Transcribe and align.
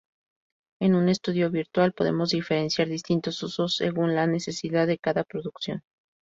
En 0.79 0.95
un 0.95 1.09
estudio 1.09 1.51
virtual 1.51 1.93
podemos 1.93 2.31
diferenciar 2.31 2.87
distintos 2.87 3.43
usos 3.43 3.75
según 3.75 4.15
la 4.15 4.25
necesidad 4.25 4.87
de 4.87 4.97
cada 4.97 5.23
producción. 5.23 5.83